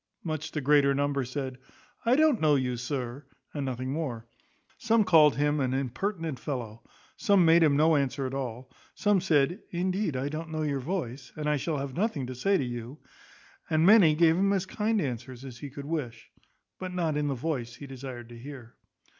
[0.23, 1.59] Much the greater number said,
[2.07, 4.25] I don't know you, sir, and nothing more.
[4.79, 6.81] Some called him an impertinent fellow;
[7.17, 11.31] some made him no answer at all; some said, Indeed I don't know your voice,
[11.35, 12.97] and I shall have nothing to say to you;
[13.69, 16.31] and many gave him as kind answers as he could wish,
[16.79, 18.73] but not in the voice he desired to hear.